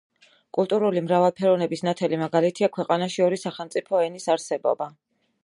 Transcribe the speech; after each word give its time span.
კულტურული 0.57 1.03
მრავალფეროვნების 1.07 1.83
ნათელი 1.89 2.19
მაგალითია 2.23 2.71
ქვეყანაში 2.79 3.27
ორი 3.27 3.41
სახელმწიფო 3.43 4.03
ენის 4.09 4.29
არსებობა. 4.37 4.91